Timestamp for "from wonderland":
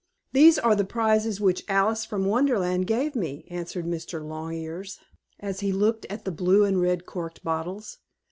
2.05-2.87